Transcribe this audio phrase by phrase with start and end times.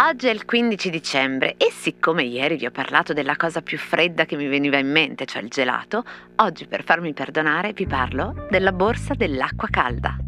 [0.00, 4.24] Oggi è il 15 dicembre e siccome ieri vi ho parlato della cosa più fredda
[4.24, 6.04] che mi veniva in mente, cioè il gelato,
[6.36, 10.27] oggi per farmi perdonare vi parlo della borsa dell'acqua calda.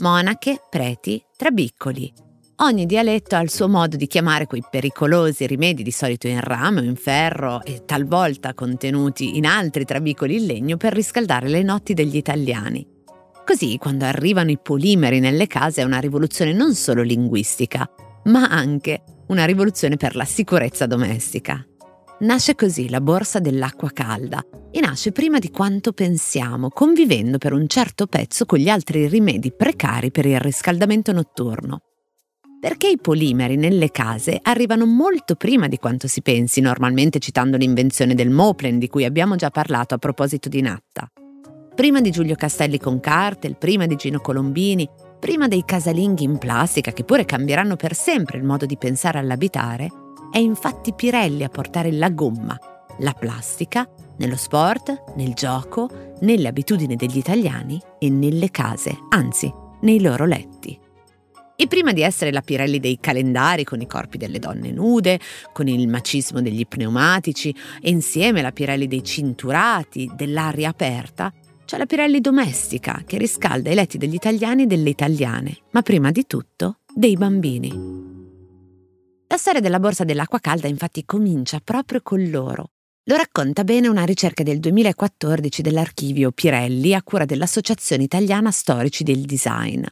[0.00, 2.10] Monache, preti, trabiccoli.
[2.62, 6.80] Ogni dialetto ha il suo modo di chiamare quei pericolosi rimedi di solito in rame
[6.80, 11.92] o in ferro e talvolta contenuti in altri trabicoli in legno per riscaldare le notti
[11.92, 12.86] degli italiani.
[13.44, 17.86] Così, quando arrivano i polimeri nelle case è una rivoluzione non solo linguistica,
[18.24, 21.62] ma anche una rivoluzione per la sicurezza domestica.
[22.20, 27.66] Nasce così la borsa dell'acqua calda e nasce prima di quanto pensiamo, convivendo per un
[27.66, 31.80] certo pezzo con gli altri rimedi precari per il riscaldamento notturno.
[32.60, 38.14] Perché i polimeri nelle case arrivano molto prima di quanto si pensi, normalmente citando l'invenzione
[38.14, 41.10] del Moplen di cui abbiamo già parlato a proposito di Natta.
[41.74, 44.86] Prima di Giulio Castelli con Cartel, prima di Gino Colombini,
[45.18, 49.88] prima dei casalinghi in plastica che pure cambieranno per sempre il modo di pensare all'abitare,
[50.30, 52.58] è infatti Pirelli a portare la gomma,
[52.98, 55.88] la plastica, nello sport, nel gioco,
[56.20, 60.78] nelle abitudini degli italiani e nelle case, anzi, nei loro letti.
[61.56, 65.20] E prima di essere la Pirelli dei calendari con i corpi delle donne nude,
[65.52, 71.32] con il macismo degli pneumatici e insieme la Pirelli dei cinturati, dell'aria aperta,
[71.66, 76.10] c'è la Pirelli domestica che riscalda i letti degli italiani e delle italiane, ma prima
[76.10, 78.09] di tutto dei bambini.
[79.30, 82.70] La storia della borsa dell'acqua calda infatti comincia proprio con loro.
[83.04, 89.20] Lo racconta bene una ricerca del 2014 dell'archivio Pirelli a cura dell'Associazione Italiana Storici del
[89.20, 89.84] Design.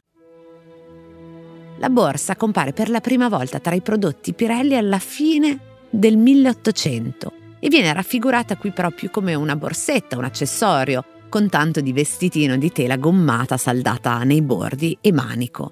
[1.77, 5.57] La borsa compare per la prima volta tra i prodotti Pirelli alla fine
[5.89, 11.93] del 1800 e viene raffigurata qui proprio come una borsetta, un accessorio, con tanto di
[11.93, 15.71] vestitino di tela gommata saldata nei bordi e manico.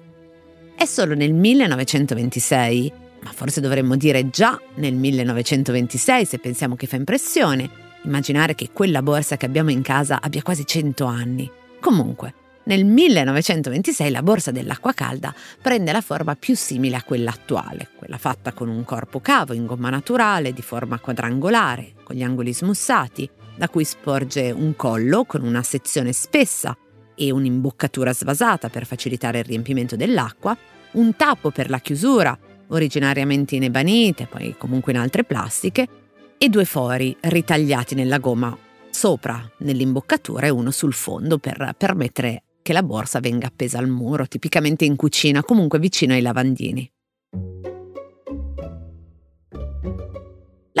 [0.74, 6.96] È solo nel 1926 ma forse dovremmo dire già nel 1926 se pensiamo che fa
[6.96, 7.68] impressione,
[8.04, 11.50] immaginare che quella borsa che abbiamo in casa abbia quasi 100 anni.
[11.80, 12.34] Comunque,
[12.64, 18.18] nel 1926 la borsa dell'acqua calda prende la forma più simile a quella attuale, quella
[18.18, 23.28] fatta con un corpo cavo in gomma naturale di forma quadrangolare, con gli angoli smussati,
[23.56, 26.76] da cui sporge un collo con una sezione spessa
[27.14, 30.56] e un'imboccatura svasata per facilitare il riempimento dell'acqua,
[30.92, 35.86] un tappo per la chiusura originariamente in ebanite, poi comunque in altre plastiche,
[36.38, 38.56] e due fori ritagliati nella gomma
[38.90, 44.26] sopra nell'imboccatura e uno sul fondo per permettere che la borsa venga appesa al muro,
[44.26, 46.90] tipicamente in cucina, comunque vicino ai lavandini.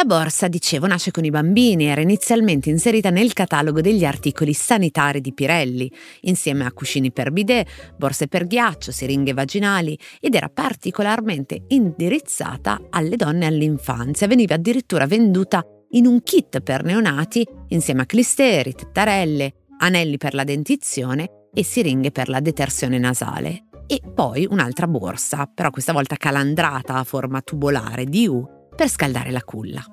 [0.08, 5.34] Borsa, dicevo, nasce con i bambini, era inizialmente inserita nel catalogo degli articoli sanitari di
[5.34, 5.92] Pirelli,
[6.22, 13.16] insieme a cuscini per bidet, borse per ghiaccio, siringhe vaginali ed era particolarmente indirizzata alle
[13.16, 14.26] donne all'infanzia.
[14.26, 20.44] Veniva addirittura venduta in un kit per neonati insieme a clisteri, tettarelle, anelli per la
[20.44, 23.64] dentizione e siringhe per la detersione nasale.
[23.86, 29.30] E poi un'altra borsa, però questa volta calandrata a forma tubolare di U per scaldare
[29.30, 29.84] la culla.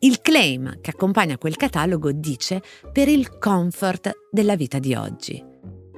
[0.00, 5.44] Il claim che accompagna quel catalogo dice per il comfort della vita di oggi.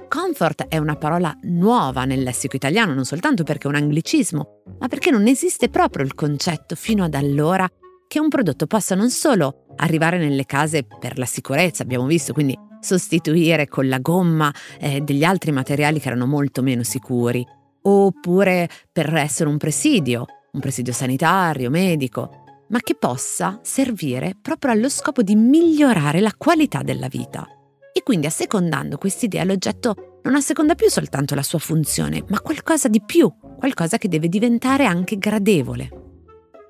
[0.07, 4.87] Comfort è una parola nuova nel lessico italiano, non soltanto perché è un anglicismo, ma
[4.87, 7.69] perché non esiste proprio il concetto fino ad allora
[8.07, 12.57] che un prodotto possa non solo arrivare nelle case per la sicurezza, abbiamo visto, quindi
[12.79, 17.45] sostituire con la gomma eh, degli altri materiali che erano molto meno sicuri,
[17.83, 22.41] oppure per essere un presidio, un presidio sanitario, medico,
[22.71, 27.45] ma che possa servire proprio allo scopo di migliorare la qualità della vita.
[27.93, 33.01] E quindi assecondando quest'idea l'oggetto non asseconda più soltanto la sua funzione, ma qualcosa di
[33.03, 35.89] più, qualcosa che deve diventare anche gradevole.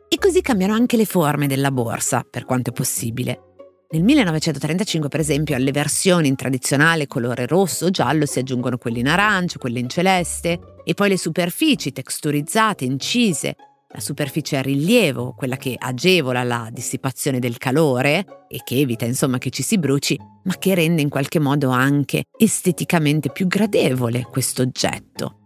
[0.07, 3.49] E così cambiano anche le forme della borsa, per quanto è possibile.
[3.91, 8.99] Nel 1935, per esempio, alle versioni in tradizionale colore rosso o giallo si aggiungono quelle
[8.99, 13.55] in arancio, quelle in celeste e poi le superfici texturizzate, incise,
[13.93, 19.37] la superficie a rilievo, quella che agevola la dissipazione del calore e che evita insomma
[19.37, 24.61] che ci si bruci, ma che rende in qualche modo anche esteticamente più gradevole questo
[24.61, 25.39] oggetto.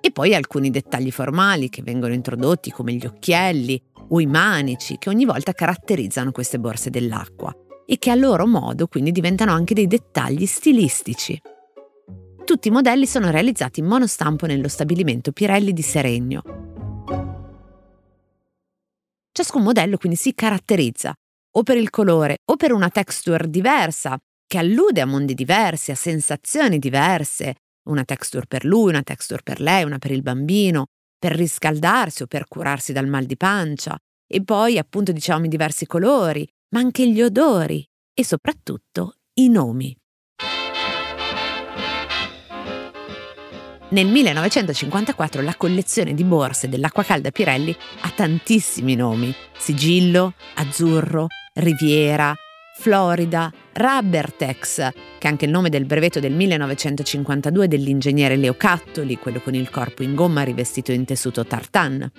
[0.00, 5.08] E poi alcuni dettagli formali che vengono introdotti come gli occhielli o i manici che
[5.08, 7.54] ogni volta caratterizzano queste borse dell'acqua
[7.86, 11.40] e che a loro modo quindi diventano anche dei dettagli stilistici.
[12.44, 16.61] Tutti i modelli sono realizzati in monostampo nello stabilimento Pirelli di Seregno.
[19.42, 21.12] Ciascun modello quindi si caratterizza
[21.56, 24.16] o per il colore o per una texture diversa
[24.46, 27.56] che allude a mondi diversi, a sensazioni diverse,
[27.88, 30.84] una texture per lui, una texture per lei, una per il bambino,
[31.18, 33.98] per riscaldarsi o per curarsi dal mal di pancia,
[34.32, 36.46] e poi appunto diciamo i diversi colori,
[36.76, 37.84] ma anche gli odori
[38.14, 39.92] e soprattutto i nomi.
[43.92, 52.34] Nel 1954 la collezione di borse dell'acqua calda Pirelli ha tantissimi nomi: Sigillo, Azzurro, Riviera,
[52.78, 59.40] Florida, Rubbertex, che è anche il nome del brevetto del 1952 dell'ingegnere Leo Cattoli, quello
[59.40, 62.10] con il corpo in gomma rivestito in tessuto tartan.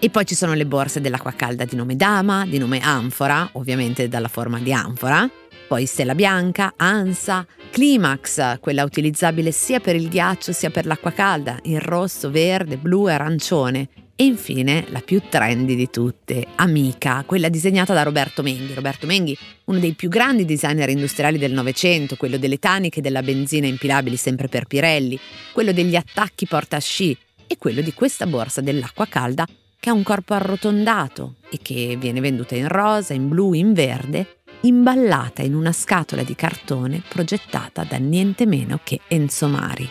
[0.00, 4.06] E poi ci sono le borse dell'acqua calda di nome Dama, di nome Anfora, ovviamente
[4.06, 5.28] dalla forma di anfora,
[5.66, 11.58] poi Stella Bianca, Ansa, Climax, quella utilizzabile sia per il ghiaccio sia per l'acqua calda,
[11.64, 13.88] in rosso, verde, blu e arancione.
[14.14, 18.74] E infine la più trendy di tutte, Amica, quella disegnata da Roberto Menghi.
[18.74, 23.66] Roberto Menghi, uno dei più grandi designer industriali del Novecento, quello delle taniche della benzina
[23.66, 25.18] impilabili sempre per Pirelli,
[25.52, 27.18] quello degli attacchi porta-sci
[27.48, 29.44] e quello di questa borsa dell'acqua calda
[29.78, 34.38] che ha un corpo arrotondato e che viene venduta in rosa, in blu, in verde
[34.60, 39.88] imballata in una scatola di cartone progettata da niente meno che Enzo Mari.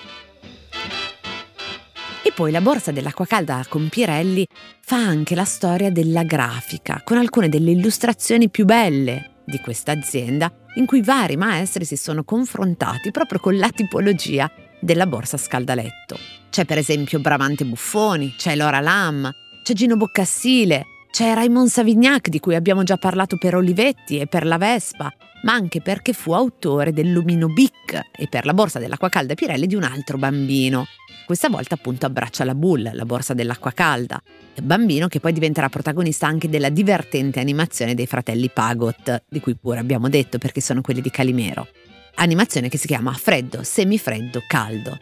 [2.23, 4.45] E poi la borsa dell'acqua calda con Pirelli
[4.81, 10.51] fa anche la storia della grafica, con alcune delle illustrazioni più belle di questa azienda,
[10.75, 14.51] in cui vari maestri si sono confrontati proprio con la tipologia
[14.81, 16.19] della borsa scaldaletto.
[16.49, 19.31] C'è per esempio Bramante Buffoni, c'è Laura Lam,
[19.67, 24.45] c'è Gino Boccassile, c'è Raymond Savignac di cui abbiamo già parlato per Olivetti e per
[24.45, 25.11] la Vespa,
[25.43, 29.67] ma anche perché fu autore del Lumino Bic e per la borsa dell'acqua calda Pirelli
[29.67, 30.85] di un altro bambino.
[31.25, 34.21] Questa volta appunto abbraccia la Bull, la borsa dell'acqua calda,
[34.63, 39.79] bambino che poi diventerà protagonista anche della divertente animazione dei fratelli Pagot, di cui pure
[39.79, 41.67] abbiamo detto perché sono quelli di Calimero.
[42.15, 44.97] Animazione che si chiama Freddo, semifreddo, caldo.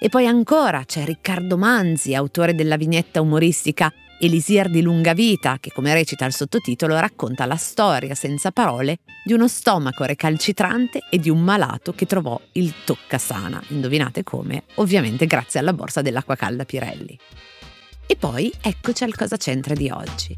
[0.00, 5.70] E poi ancora c'è Riccardo Manzi, autore della vignetta umoristica Elisir di lunga vita, che
[5.70, 11.28] come recita il sottotitolo racconta la storia senza parole di uno stomaco recalcitrante e di
[11.28, 13.62] un malato che trovò il toccasana.
[13.68, 14.64] Indovinate come?
[14.76, 17.18] Ovviamente grazie alla borsa dell'acqua calda Pirelli.
[18.06, 20.34] E poi eccoci al cosa c'entra di oggi.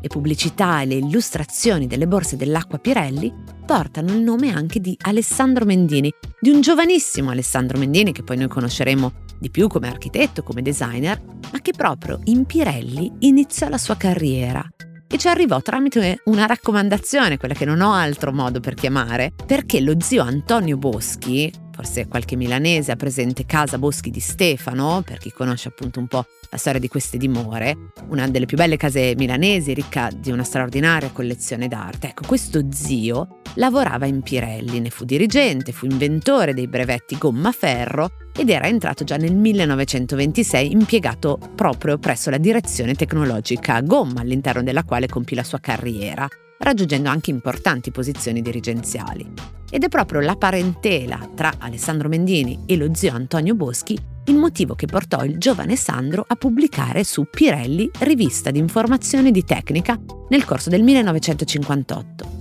[0.00, 3.30] Le pubblicità e le illustrazioni delle borse dell'acqua Pirelli
[3.66, 6.10] portano il nome anche di Alessandro Mendini,
[6.40, 11.20] di un giovanissimo Alessandro Mendini che poi noi conosceremo di più come architetto, come designer,
[11.52, 14.66] ma che proprio in Pirelli iniziò la sua carriera.
[15.10, 19.80] E ci arrivò tramite una raccomandazione, quella che non ho altro modo per chiamare, perché
[19.80, 25.30] lo zio Antonio Boschi, forse qualche milanese ha presente Casa Boschi di Stefano, per chi
[25.30, 29.74] conosce appunto un po' la storia di queste dimore, una delle più belle case milanesi,
[29.74, 32.08] ricca di una straordinaria collezione d'arte.
[32.08, 38.50] Ecco, questo zio lavorava in Pirelli, ne fu dirigente, fu inventore dei brevetti gomma-ferro ed
[38.50, 45.06] era entrato già nel 1926 impiegato proprio presso la direzione tecnologica gomma all'interno della quale
[45.06, 49.26] compì la sua carriera raggiungendo anche importanti posizioni dirigenziali.
[49.70, 54.74] Ed è proprio la parentela tra Alessandro Mendini e lo zio Antonio Boschi il motivo
[54.74, 59.98] che portò il giovane Sandro a pubblicare su Pirelli, rivista di informazione di tecnica,
[60.28, 62.36] nel corso del 1958.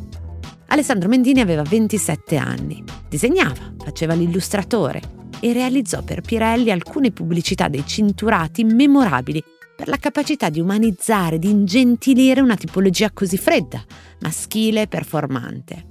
[0.67, 5.01] Alessandro Mendini aveva 27 anni, disegnava, faceva l'illustratore
[5.39, 9.41] e realizzò per Pirelli alcune pubblicità dei cinturati memorabili
[9.77, 13.79] per la capacità di umanizzare, di ingentilire una tipologia così fredda,
[14.21, 15.85] maschile e performante.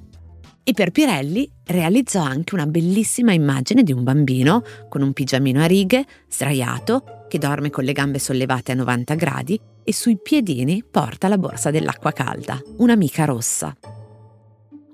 [0.64, 5.66] E per Pirelli realizzò anche una bellissima immagine di un bambino con un pigiamino a
[5.66, 11.28] righe, sdraiato, che dorme con le gambe sollevate a 90 gradi e sui piedini porta
[11.28, 13.72] la borsa dell'acqua calda, un'amica rossa.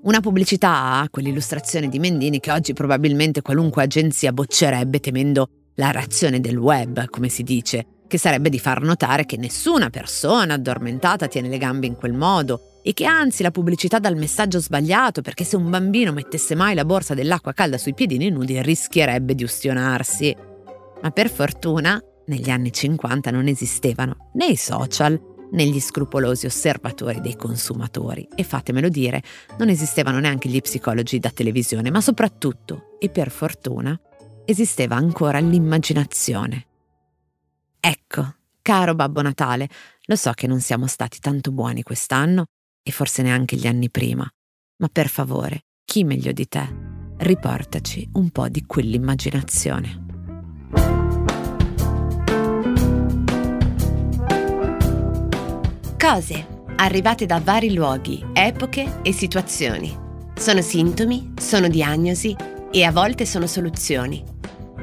[0.03, 6.57] Una pubblicità, quell'illustrazione di Mendini che oggi probabilmente qualunque agenzia boccerebbe temendo la reazione del
[6.57, 11.57] web, come si dice, che sarebbe di far notare che nessuna persona addormentata tiene le
[11.57, 15.71] gambe in quel modo e che anzi la pubblicità dal messaggio sbagliato perché se un
[15.71, 20.35] bambino mettesse mai la borsa dell'acqua calda sui piedini nudi rischierebbe di ustionarsi.
[21.01, 27.19] Ma per fortuna negli anni 50 non esistevano né i social né gli scrupolosi osservatori
[27.19, 29.23] dei consumatori e fatemelo dire,
[29.57, 33.99] non esistevano neanche gli psicologi da televisione, ma soprattutto, e per fortuna,
[34.45, 36.67] esisteva ancora l'immaginazione.
[37.85, 39.67] Ecco, caro Babbo Natale,
[40.05, 42.45] lo so che non siamo stati tanto buoni quest'anno
[42.81, 44.25] e forse neanche gli anni prima,
[44.77, 46.65] ma per favore, chi meglio di te,
[47.17, 50.05] riportaci un po' di quell'immaginazione.
[55.97, 56.47] Cose
[56.77, 59.93] arrivate da vari luoghi, epoche e situazioni.
[60.33, 62.33] Sono sintomi, sono diagnosi
[62.71, 64.32] e a volte sono soluzioni.